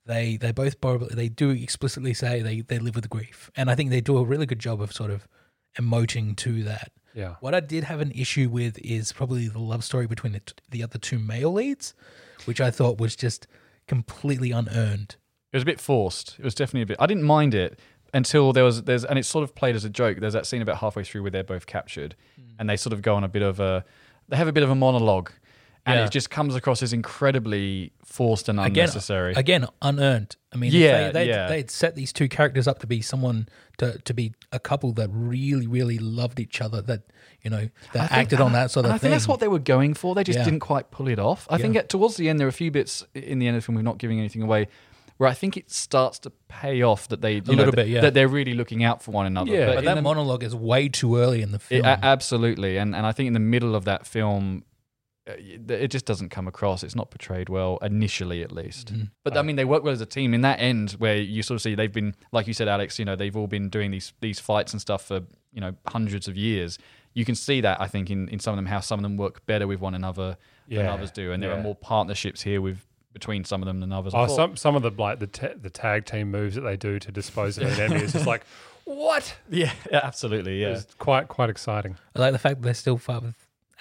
[0.05, 3.75] They they both probably they do explicitly say they they live with grief, and I
[3.75, 5.27] think they do a really good job of sort of
[5.79, 6.91] emoting to that.
[7.13, 10.39] yeah, What I did have an issue with is probably the love story between the,
[10.39, 11.93] t- the other two male leads,
[12.45, 13.47] which I thought was just
[13.87, 15.15] completely unearned.
[15.51, 16.35] It was a bit forced.
[16.39, 16.97] It was definitely a bit.
[16.99, 17.79] I didn't mind it
[18.13, 20.19] until there was there's and it's sort of played as a joke.
[20.19, 22.55] There's that scene about halfway through where they're both captured, hmm.
[22.57, 23.85] and they sort of go on a bit of a
[24.27, 25.31] they have a bit of a monologue,
[25.89, 26.05] and Yeah.
[26.05, 29.33] it just comes across as incredibly forced and unnecessary.
[29.35, 30.35] Again, unearned.
[30.53, 31.47] I mean, Yeah, they, they'd, yeah.
[31.47, 33.47] they'd set these two characters up to be someone
[33.77, 36.81] to to be a couple that really, really loved each other.
[36.81, 37.01] That
[37.41, 38.99] you know I that acted on that sort of I thing.
[39.09, 40.15] think that's what they were going for.
[40.15, 40.45] They just Yeah.
[40.45, 41.47] didn't quite pull it off.
[41.49, 43.61] I think at, towards the end there are a few bits in the end of
[43.63, 43.75] the film.
[43.75, 44.67] We're not giving anything away.
[45.17, 47.87] Where I think it starts to pay off that they you know, little that- bit,
[47.89, 47.99] yeah.
[48.01, 49.51] that they're really looking out for one another.
[49.51, 49.65] Yeah.
[49.65, 51.83] but in that the- monologue is way too early in the film.
[51.83, 54.63] a- absolutely, and and I think in the middle of that film,
[55.37, 56.83] it just doesn't come across.
[56.83, 58.93] It's not portrayed well initially, at least.
[58.93, 59.05] Mm-hmm.
[59.23, 60.33] But I mean, they work well as a team.
[60.33, 62.99] In that end, where you sort of see they've been, like you said, Alex.
[62.99, 65.21] You know, they've all been doing these these fights and stuff for
[65.53, 66.77] you know hundreds of years.
[67.13, 69.17] You can see that I think in, in some of them how some of them
[69.17, 70.37] work better with one another
[70.67, 73.91] than others do, and there are more partnerships here with between some of them than
[73.91, 74.13] others.
[74.15, 76.99] Oh, some some of the like the ta- the tag team moves that they do
[76.99, 78.43] to dispose of an enemy is just like
[78.85, 79.35] what?
[79.49, 80.69] yeah, yeah, absolutely, yeah.
[80.69, 81.97] It's quite quite exciting.
[82.15, 83.35] I like the fact that they still fight with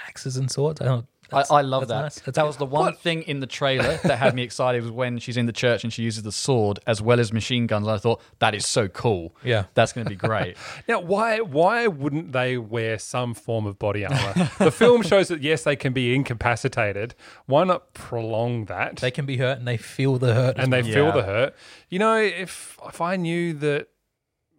[0.07, 0.81] axes and swords.
[0.81, 1.07] I don't.
[1.33, 2.03] I, I love that.
[2.03, 2.21] nice.
[2.21, 2.43] That good.
[2.45, 5.47] was the one thing in the trailer that had me excited was when she's in
[5.47, 7.87] the church and she uses the sword as well as machine guns.
[7.87, 9.35] And I thought that is so cool.
[9.45, 9.65] Yeah.
[9.75, 10.57] that's going to be great.
[10.89, 14.51] Now, why why wouldn't they wear some form of body armor?
[14.59, 17.15] the film shows that yes, they can be incapacitated.
[17.47, 18.97] Why not prolong that?
[18.97, 20.57] They can be hurt and they feel the hurt.
[20.59, 20.93] and they well.
[20.93, 21.11] feel Yeah.
[21.13, 21.55] the hurt.
[21.91, 23.89] You know, if if I knew that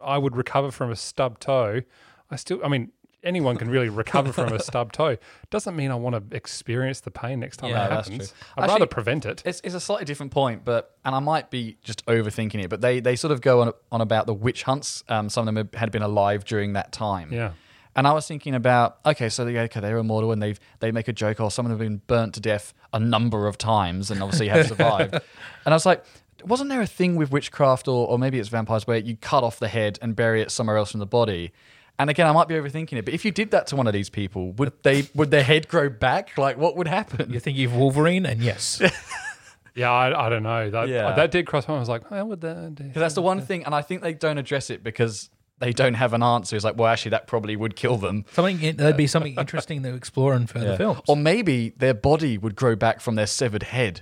[0.02, 1.82] I would recover from a stub toe,
[2.30, 2.60] I still.
[2.64, 2.92] I mean,
[3.24, 5.18] anyone can really recover from a stub toe.
[5.50, 8.34] Doesn't mean I want to experience the pain next time Yeah, it happens.
[8.56, 9.42] I'd Actually, rather prevent it.
[9.46, 12.82] It's, it's a slightly different point, but and I might be just overthinking it, but
[12.82, 15.04] they they sort of go on on about the witch hunts.
[15.10, 17.32] Um, some of them had been alive during that time.
[17.34, 17.52] Yeah.
[17.96, 21.08] And I was thinking about okay, so they okay, they're immortal, and they've they make
[21.08, 24.12] a joke, or some of them have been burnt to death a number of times,
[24.12, 25.14] and obviously have survived.
[25.14, 25.22] and
[25.66, 26.06] I was like,
[26.46, 29.60] wasn't there a thing with witchcraft, or or maybe it's vampires, where you cut off
[29.60, 31.52] the head and bury it somewhere else in the body?
[32.00, 33.94] And again, I might be overthinking it, but if you did that to one of
[33.94, 36.38] these people, would they would their head grow back?
[36.38, 37.32] Like, what would happen?
[37.32, 38.82] You think you've Wolverine, and yes,
[39.76, 40.70] Yeah, I, I don't know.
[40.70, 41.14] That, Yeah.
[41.14, 41.80] that did cross my mind.
[41.80, 42.76] I was like, how would that?
[42.76, 45.94] Because that's the one thing, and I think they don't address it because they don't
[45.94, 46.56] have an answer.
[46.56, 48.26] It's like, well, actually, that probably would kill them.
[48.32, 50.78] something that'd be something interesting to explore in further Yeah.
[50.78, 51.02] films.
[51.08, 54.02] Or maybe their body would grow back from their severed head,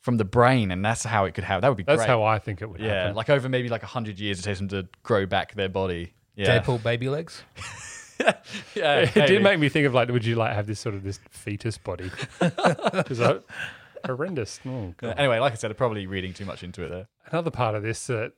[0.00, 1.62] from the brain, and that's how it could happen.
[1.62, 2.08] That would be That's great.
[2.08, 3.16] how I think it would yeah, happen.
[3.16, 6.12] like over maybe like hundred years, it takes them to grow back their body.
[6.40, 7.42] Yeah, J-Paul baby legs.
[8.74, 9.26] yeah, it maybe.
[9.26, 11.78] did make me think of like, would you like have this sort of this fetus
[11.78, 12.10] body?
[12.40, 13.42] Because
[14.04, 14.60] horrendous.
[14.66, 15.14] Oh, God.
[15.18, 17.08] Anyway, like I said, I'm probably reading too much into it there.
[17.26, 18.32] Another part of this that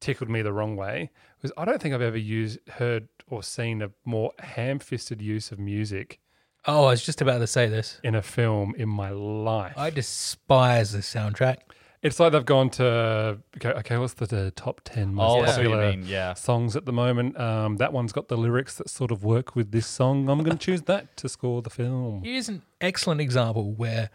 [0.00, 1.10] tickled me the wrong way
[1.42, 5.58] was I don't think I've ever used, heard, or seen a more ham-fisted use of
[5.58, 6.20] music
[6.68, 8.00] Oh, I was just about to say this.
[8.02, 9.74] in a film in my life.
[9.76, 11.58] I despise the soundtrack.
[12.06, 15.46] It's like they've gone to okay, okay what's the, the top ten most Oh, I
[15.46, 16.34] see what you popular mean, yeah.
[16.34, 17.38] songs at the moment?
[17.38, 20.28] Um, that one's got the lyrics that sort of work with this song.
[20.28, 22.22] I'm going to choose that to score the film.
[22.24, 24.10] Here's an excellent example where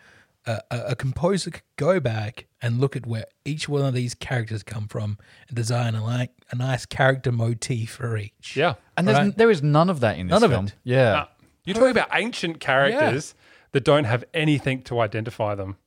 [0.47, 4.15] a, a, a composer could go back and look at where each one of these
[4.15, 8.55] characters come from and design a like a nice character motif for each.
[8.55, 9.37] Yeah, And there's Right.
[9.37, 10.65] there is none of that in this None of film.
[10.67, 10.73] it.
[10.83, 11.25] Yeah,
[11.63, 13.35] you're talking about ancient characters
[13.73, 15.77] that don't have anything to identify them.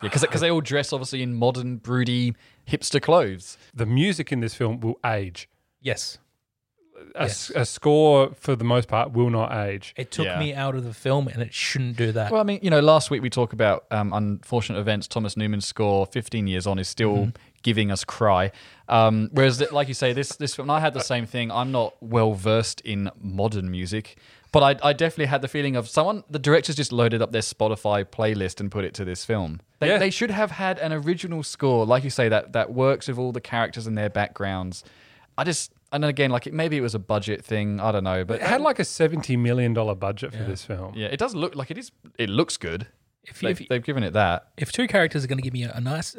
[0.00, 2.34] Because they all dress obviously in modern, broody,
[2.68, 3.56] hipster clothes.
[3.74, 5.48] The music in this film will age.
[5.80, 6.18] Yes.
[7.16, 9.94] A score, for the most part, will not age.
[9.96, 10.38] It took Yeah.
[10.38, 12.30] me out of the film and it shouldn't do that.
[12.30, 15.06] Well, I mean, you know, last week we talked about um, unfortunate events.
[15.08, 17.30] Thomas Newman's score, 15 years on, is still Mm-hmm.
[17.62, 18.52] giving us cry.
[18.88, 21.50] Um, whereas, th- like you say, this this film, I had the same thing.
[21.50, 24.16] I'm not well versed in modern music,
[24.54, 26.24] but I, I definitely had the feeling of someone.
[26.30, 29.60] The directors just loaded up their Spotify playlist and put it to this film.
[29.80, 29.98] They, Yeah.
[29.98, 33.32] they should have had an original score, like you say, that that works with all
[33.32, 34.82] the characters and their backgrounds.
[35.36, 35.72] I just.
[35.92, 37.78] And then again, like it, maybe it was a budget thing.
[37.78, 40.94] I don't know, but It had like a seventy million dollar budget for this film.
[40.96, 41.92] yeah, it does look like it is.
[42.18, 42.88] It looks good.
[43.22, 44.48] if, you, They've, if, they've given it that.
[44.56, 46.16] if two characters are going to give me a, a nice,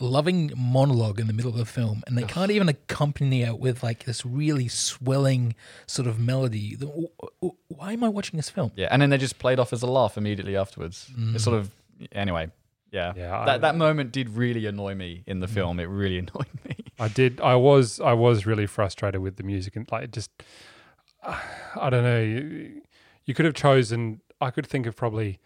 [0.00, 3.82] loving monologue in the middle of the film, and they can't even accompany it with
[3.82, 5.54] like this really swelling
[5.86, 7.08] sort of melody, then w-
[7.40, 8.72] w- why am I watching this film?
[8.74, 11.08] Yeah, and then they just played off as a laugh immediately afterwards.
[11.10, 11.40] It's mm.
[11.40, 11.70] sort of
[12.12, 12.50] anyway.
[12.90, 15.54] Yeah, Yeah, I- That that moment did really annoy me in the mm.
[15.54, 15.80] film.
[15.80, 16.76] It really annoyed me.
[16.98, 17.40] I did.
[17.40, 18.00] I was.
[18.00, 20.30] I was really frustrated with the music and like it just.
[21.24, 22.20] I don't know.
[22.20, 22.82] You,
[23.24, 24.20] you could have chosen.
[24.40, 25.38] I could think of probably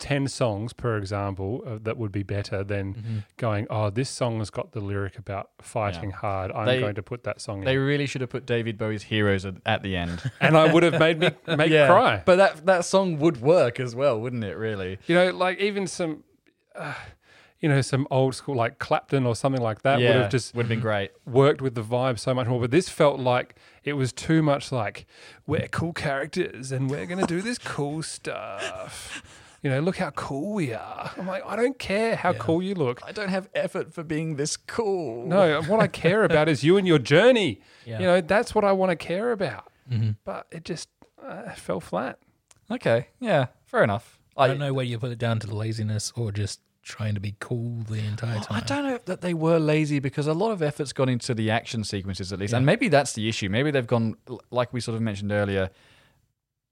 [0.00, 3.66] ten songs per example uh, that would be better than going.
[3.70, 6.16] Oh, this song has got the lyric about fighting Yeah.
[6.16, 6.50] hard.
[6.52, 9.04] I'm They- going to put that song They in, really should have put David Bowie's
[9.04, 10.28] "Heroes" at, at the end.
[10.40, 12.22] and I would have made me make cry.
[12.24, 14.56] but that that song would work as well, wouldn't it?
[14.56, 14.98] Really?
[15.06, 16.24] you know, like even some.
[16.74, 16.94] Uh,
[17.62, 20.62] you know, some old school like Clapton or something like that would have just would
[20.62, 21.10] have been great.
[21.26, 22.58] worked with the vibe so much more.
[22.58, 25.04] But this felt like it was too much like
[25.46, 29.22] we're cool characters and we're going to do this cool stuff.
[29.62, 31.10] You know, look how cool we are.
[31.18, 33.00] I'm like, I don't care how cool you look.
[33.06, 35.26] I don't have effort for being this cool.
[35.26, 37.60] No, what I care about is you and your journey.
[37.84, 38.00] Yeah.
[38.00, 39.70] You know, that's what I want to care about.
[40.24, 40.88] But it just
[41.22, 42.18] uh, fell flat.
[42.70, 43.08] Okay.
[43.18, 43.46] Yeah.
[43.66, 44.18] Fair enough.
[44.36, 47.20] I don't know whether you put it down to the laziness or just trying to
[47.20, 48.56] be cool the entire time.
[48.56, 51.50] I don't know that they were lazy because a lot of effort's gone into the
[51.50, 53.50] action sequences at least, and maybe that's the issue.
[53.50, 54.14] Maybe they've gone
[54.50, 55.68] like we sort of mentioned earlier.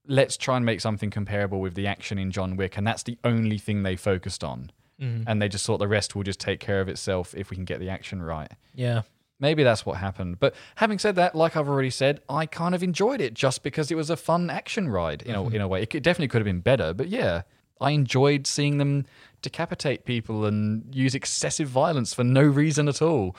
[0.09, 3.17] Let's try and make something comparable with the action in John Wick, and that's the
[3.23, 4.71] only thing they focused on.
[4.99, 5.23] Mm-hmm.
[5.27, 7.63] And they just thought the rest will just take care of itself if we can
[7.63, 8.51] get the action right.
[8.75, 9.03] Yeah.
[9.39, 10.39] Maybe that's what happened.
[10.39, 13.89] But having said that, like I've already said, I kind of enjoyed it just because
[13.89, 15.23] it was a fun action ride.
[15.25, 15.55] You know, mm-hmm.
[15.55, 16.93] in a way, it definitely could have been better.
[16.93, 17.43] But yeah,
[17.79, 19.05] I enjoyed seeing them
[19.41, 23.35] decapitate people and use excessive violence for no reason at all.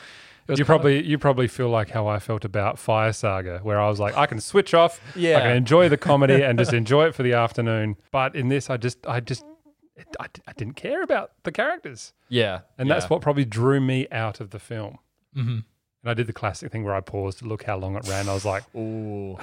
[0.59, 4.01] You probably you probably feel like how I felt about Fire Saga, where I was
[4.01, 7.23] like, I can switch off, I can enjoy the comedy and just enjoy it for
[7.23, 7.97] the afternoon.
[8.11, 9.45] But in this, I just I just
[10.19, 12.95] I, I didn't care about the characters, Yeah, and yeah.
[12.95, 14.99] that's what probably drew me out of the film.
[15.37, 15.59] Mm-hmm.
[16.03, 18.29] And I did the classic thing where I paused to look how long it ran.
[18.29, 19.37] I was like, Ooh.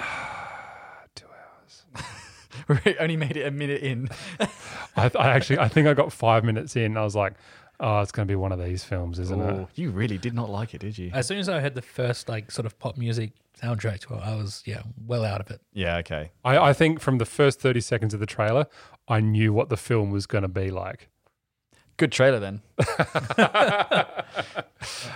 [1.14, 1.84] two hours.
[2.66, 4.08] We only made it a minute in.
[4.96, 6.96] I, I actually, I think I got five minutes in.
[6.96, 7.34] I was like,
[7.80, 9.44] oh, it's going to be one of these films, isn't it?
[9.52, 11.10] Oh, you really did not like it, did you?
[11.14, 14.20] As soon as I heard the first like sort of pop music soundtrack to it,
[14.22, 15.60] I was yeah well out of it.
[15.72, 16.30] yeah, okay.
[16.44, 18.66] I, I think from the first 30 seconds of the trailer,
[19.08, 21.08] I knew what the film was going to be like.
[21.96, 22.62] Good trailer then.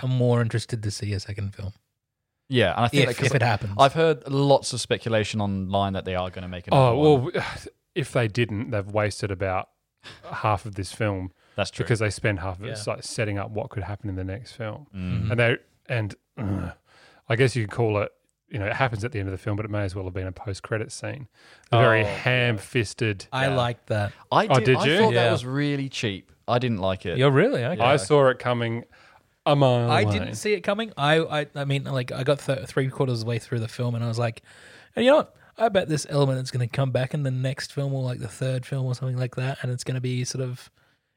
[0.01, 1.73] I'm more interested to see a second film
[2.49, 3.73] Yeah, and I think if, that 'cause if it happens.
[3.77, 7.31] I've heard lots of speculation online that they are going to make another Oh, one.
[7.33, 7.43] well,
[7.95, 9.69] if they didn't, they've wasted about
[10.29, 11.83] half of this film That's true.
[11.85, 12.93] because they spend half of it Yeah.
[12.93, 14.87] like, setting up what could happen in the next film.
[14.95, 15.31] Mm.
[15.31, 16.71] And they and uh,
[17.29, 18.11] I guess you could call it.
[18.49, 20.05] You know, it happens at the end of the film, but it may as well
[20.05, 21.27] have been a post-credit scene.
[21.71, 23.25] A very Oh, ham-fisted.
[23.33, 24.11] I liked that.
[24.31, 24.51] I did.
[24.51, 24.97] Oh, did, did I you?
[24.99, 25.31] thought that Yeah.
[25.31, 26.31] was really cheap.
[26.47, 27.17] I didn't like it.
[27.17, 27.81] You're really okay.
[27.81, 28.83] I saw it coming
[29.45, 30.11] a mile I away.
[30.19, 30.91] didn't see it coming.
[30.97, 33.67] I, I, I mean, like, I got th- three quarters of the way through the
[33.67, 34.41] film, and I was like,
[34.95, 35.35] and you know what?
[35.57, 38.19] I bet this element is going to come back in the next film, or like
[38.19, 40.69] the third film, or something like that, and it's going to be sort of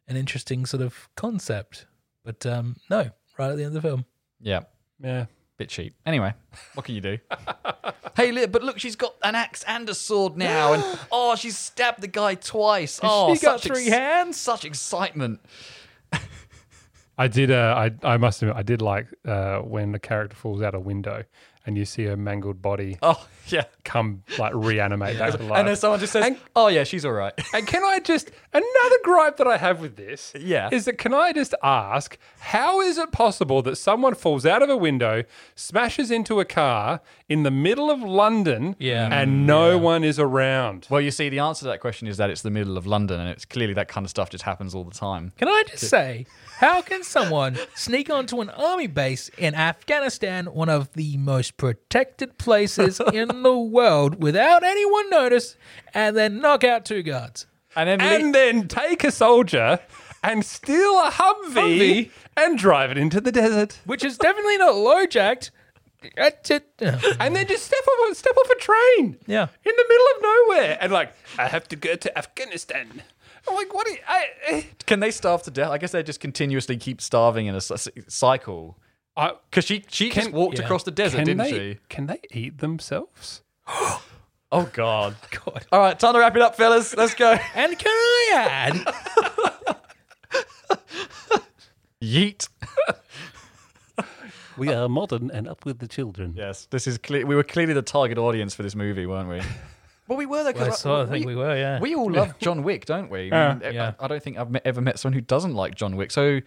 [0.09, 1.87] an interesting sort of concept.
[2.25, 4.05] But um, no, right at the end of the film,
[4.41, 4.61] Yeah,
[5.03, 5.27] Yeah.
[5.57, 5.95] bit cheap.
[6.05, 6.35] Anyway,
[6.75, 7.19] what can you do?
[8.17, 11.57] hey, li- but look, she's got an axe and a sword now, and oh, she's
[11.57, 12.99] stabbed the guy twice.
[13.03, 14.37] Oh, she got such three hands?
[14.39, 15.41] Such excitement.
[17.19, 17.51] I did.
[17.51, 20.81] Uh, I I must admit, I did like uh, when the character falls out a
[20.81, 21.25] window
[21.67, 23.65] and you see her mangled body Oh, yeah.
[23.85, 25.59] come like reanimate back to life.
[25.59, 28.31] And then someone just says, And- "Oh yeah, she's all right." And can I just
[28.53, 30.33] another gripe that I have with this?
[30.39, 30.69] Yeah.
[30.73, 34.71] is that can I just ask how is it possible that someone falls out of
[34.71, 35.25] a window,
[35.55, 39.09] smashes into a car in the middle of London, Yeah.
[39.13, 40.87] and mm, no one is around?
[40.91, 43.19] well, you see, the answer to that question is that it's the middle of London,
[43.21, 45.33] and it's clearly that kind of stuff just happens all the time.
[45.37, 46.27] can I just say,
[46.61, 52.39] how can someone sneak onto an army base in Afghanistan, one of the most protected
[52.39, 55.57] places in the world, without anyone notice,
[55.95, 57.47] and then knock out two guards?
[57.75, 59.81] And then, And then take a soldier
[60.23, 62.11] and steal a Humvee, Humvee?
[62.37, 65.51] and drive it into the desert, Which is definitely not low jacked.
[66.17, 69.19] And then just step off step off a train.
[69.27, 69.49] Yeah.
[69.65, 73.03] in the middle of nowhere, and like I have to go to Afghanistan.
[73.49, 73.87] I'm like, what?
[73.87, 75.71] Are you, I, I, can they starve to death?
[75.71, 78.79] I guess they just continuously keep starving in a cycle.
[79.17, 80.65] I, Because she she just walked yeah.
[80.65, 81.79] across the desert, can didn't they she?
[81.89, 83.43] can they eat themselves?
[84.53, 85.17] Oh God.
[85.45, 85.67] God.
[85.73, 86.97] All right, time to wrap it up, fellas.
[86.97, 87.33] Let's go.
[87.57, 88.95] And can I add?
[92.03, 92.49] Yeet.
[94.57, 96.33] We are modern and up with the children.
[96.37, 97.27] Yes, this is clear.
[97.27, 99.41] We were clearly the target audience for this movie, weren't we?
[100.09, 100.45] Well, we were.
[100.45, 101.81] Though, 'cause Well, I sort of think we were, yeah.
[101.81, 103.31] We all love John Wick, don't we?
[103.33, 103.93] I, mean, Yeah.
[103.99, 106.11] I, I don't think I've met, ever met someone who doesn't like John Wick.
[106.11, 106.41] So,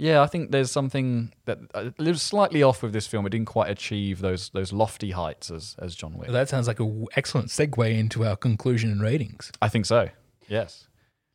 [0.00, 3.26] yeah, I think there's something that uh, it was slightly off with this film.
[3.26, 6.30] It didn't quite achieve those those lofty heights as as John Wick.
[6.30, 9.50] That sounds like an excellent segue into our conclusion and ratings.
[9.60, 10.08] I think so.
[10.46, 10.86] Yes.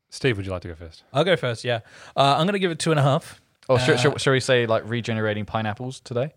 [0.10, 1.04] Steve, would you like to go first?
[1.12, 1.80] I'll go first, yeah.
[2.16, 3.42] Uh, I'm going to give it two and a half.
[3.68, 6.34] Oh, should, Uh, should, shall we say like regenerating pineapples today?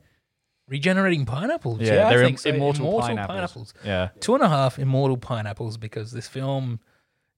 [0.68, 1.80] Regenerating pineapples.
[1.80, 2.48] Yeah, Yeah, they're think im- so.
[2.50, 3.74] immortal pineapples.
[3.84, 4.08] Yeah.
[4.20, 6.80] Two and a half immortal pineapples because this film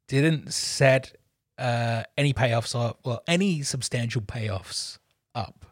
[0.06, 1.16] didn't set
[1.58, 4.98] uh, any payoffs up, well, any substantial payoffs
[5.34, 5.66] up.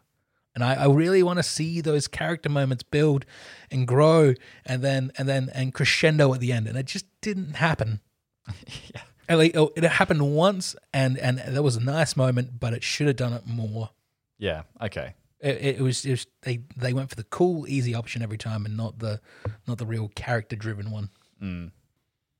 [0.53, 3.25] And I, I really want to see those character moments build
[3.69, 4.33] and grow
[4.65, 6.67] and then and then and crescendo at the end.
[6.67, 8.01] And it just didn't happen.
[8.93, 9.01] Yeah.
[9.29, 12.81] And like, oh, it happened once and and that was a nice moment, but it
[12.81, 13.89] should have done it more.
[14.37, 14.63] Yeah.
[14.81, 15.15] Okay.
[15.41, 18.77] It, it was just they they went for the cool, easy option every time, and
[18.77, 19.19] not the
[19.67, 21.09] not the real character driven one.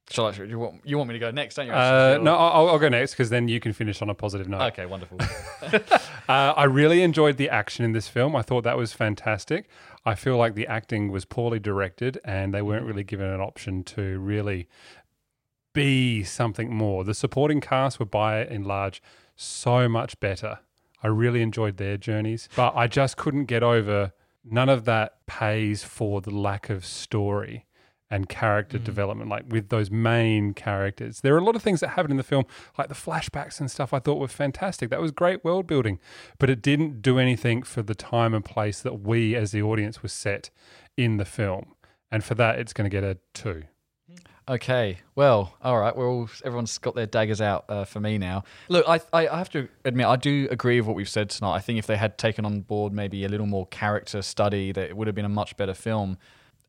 [0.10, 0.32] Shall I?
[0.32, 1.74] You want, you want me to go next, don't you?
[1.74, 4.62] Uh, no, I'll, I'll go next because then you can finish on a positive note.
[4.74, 5.20] Okay, wonderful.
[6.30, 8.36] Uh, I really enjoyed the action in this film.
[8.36, 9.70] I thought that was fantastic.
[10.06, 13.82] I feel like the acting was poorly directed and they weren't really given an option
[13.86, 14.68] to really
[15.72, 17.06] be something more.
[17.06, 19.02] The supporting cast were by and large
[19.38, 20.60] so much better.
[21.02, 24.12] I really enjoyed their journeys, but I just couldn't get over
[24.44, 27.67] none of that pays for the lack of story
[28.10, 31.22] and character development, like with those main characters.
[31.22, 32.46] There are a lot of things that happen in the film,
[32.78, 34.90] like the flashbacks and stuff, I thought were fantastic.
[34.90, 36.00] That was great world building,
[36.40, 40.02] but it didn't do anything for the time and place that we as the audience
[40.02, 40.50] were set
[40.96, 41.74] in the film.
[42.10, 43.64] And for that, it's going to get a two.
[44.50, 45.94] Okay, well, all right.
[45.94, 48.46] We're all everyone's got their daggers out uh, for me now.
[48.70, 51.56] Look, I, I I have to admit I do agree with what we've said tonight.
[51.56, 54.90] I think if they had taken on board maybe a little more character study, that
[54.90, 56.18] it would have been a much better film.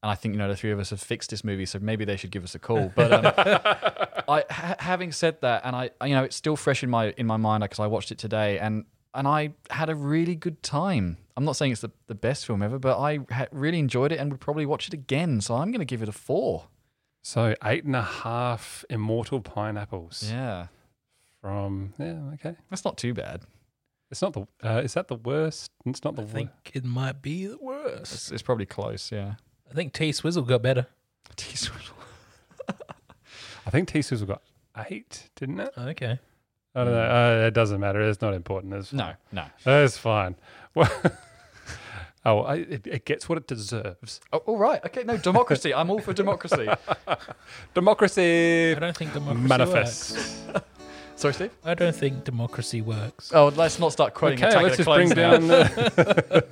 [0.02, 2.04] And I think you know the three of us have fixed this movie, so maybe
[2.04, 2.92] they should give us a call.
[2.94, 3.24] But um,
[4.28, 7.26] I, ha- having said that, and I, you know, it's still fresh in my in
[7.26, 8.84] my mind because I watched it today, and
[9.14, 11.16] and I had a really good time.
[11.36, 14.18] I'm not saying it's the, the best film ever, but I ha- really enjoyed it
[14.18, 15.40] and would probably watch it again.
[15.40, 16.64] So I'm going to give it a four.
[17.22, 20.66] So eight and a half immortal pineapples Yeah,
[21.40, 22.56] from yeah okay.
[22.70, 23.42] that's not too bad.
[24.10, 25.70] It's not the uh, is that the worst?
[25.84, 26.34] It's not the I worst.
[26.34, 28.12] think it might be the worst.
[28.14, 29.12] It's, it's probably close.
[29.12, 29.34] Yeah.
[29.70, 30.86] I think T Swizzle got better.
[31.36, 31.94] T Swizzle.
[33.66, 34.42] I think T Swizzle got
[34.90, 35.72] eight, didn't it?
[35.76, 36.18] Okay.
[36.74, 37.42] I don't know.
[37.42, 38.00] Uh, it doesn't matter.
[38.00, 38.74] It's not important.
[38.74, 39.44] It's No, no.
[39.64, 40.36] That's fine.
[40.74, 40.90] Well,
[42.24, 44.20] oh, I, it, it gets what it deserves.
[44.32, 44.84] Oh, all right.
[44.84, 45.02] Okay.
[45.02, 45.74] No, democracy.
[45.74, 46.68] I'm all for democracy.
[47.74, 50.44] Democracy I don't think democracy manifests.
[50.46, 50.62] works.
[51.16, 51.50] Sorry, Steve.
[51.64, 53.32] I don't think democracy works.
[53.34, 55.30] Oh, let's not start quoting Okay, Attack let's of just bring now.
[55.36, 55.48] down.
[55.48, 56.44] The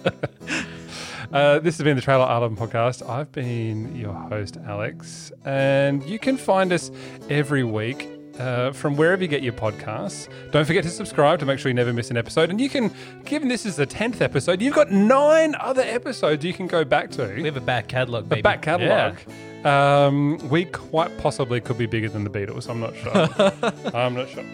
[1.33, 3.09] uh, this has been the Trailer Island podcast.
[3.09, 6.91] I've been your host, Alex, and you can find us
[7.31, 8.11] every week.
[8.39, 10.29] Uh, from wherever you get your podcasts.
[10.51, 12.51] Don't forget to subscribe to make sure you never miss an episode.
[12.51, 12.93] And you can,
[13.24, 17.11] given this is the 10th episode, you've got nine other episodes you can go back
[17.12, 17.29] to.
[17.35, 18.41] We have a back catalogue, baby.
[18.41, 19.16] The back catalogue.
[19.64, 22.68] Um, we quite possibly could be bigger than the Beatles.
[22.68, 23.95] I'm not sure.
[23.95, 24.45] I'm not sure.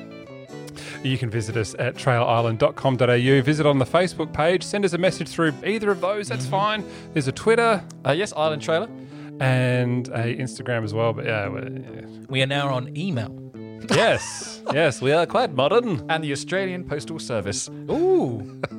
[1.03, 3.43] You can visit us at trailerisland.com.au.
[3.43, 4.63] Visit on the Facebook page.
[4.63, 6.29] Send us a message through either of those.
[6.29, 6.85] That's fine.
[7.13, 8.89] There's a Twitter Uh, yes, Island Trailer.
[9.41, 11.13] and a Instagram as well.
[11.13, 12.01] But yeah, we- yeah.
[12.29, 13.37] We are now on email.
[13.91, 16.07] yes, yes, we are quite modern.
[16.09, 17.69] And the Australian Postal Service.
[17.91, 18.61] Ooh.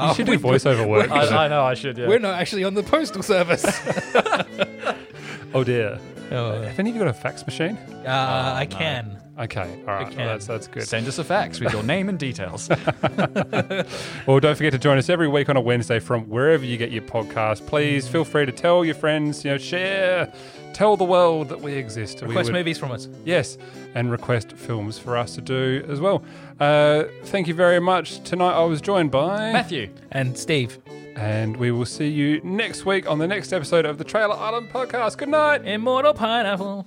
[0.00, 1.10] You should do voiceover work.
[1.10, 1.98] I, I know I should.
[1.98, 2.08] Yeah.
[2.08, 3.62] We're not actually on the postal service.
[5.52, 5.98] oh dear.
[6.30, 7.76] oh, Have any of you got a fax machine?
[8.06, 9.18] uh, I can.
[9.38, 10.16] Okay, all right.
[10.16, 10.84] Well, that's that's good.
[10.84, 12.68] Send us a fax with your name and details.
[14.26, 16.90] Well, don't forget to join us every week on a Wednesday from wherever you get
[16.90, 17.66] your podcast.
[17.66, 20.32] Please feel free to tell your friends, you know, share,
[20.72, 22.22] tell the world that we exist.
[22.22, 23.08] We Request would- movies from us.
[23.24, 23.56] Yes,
[23.94, 26.24] and request films for us to do as well.
[26.58, 28.20] Uh, thank you very much.
[28.24, 29.90] Tonight I was joined by Matthew.
[30.12, 30.78] And Steve.
[31.14, 34.70] and we will see you next week on the next episode of the Trailer Island
[34.70, 35.18] podcast.
[35.18, 35.64] Good night.
[35.64, 36.86] Immortal Pineapple.